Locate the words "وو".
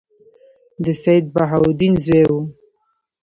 2.29-2.41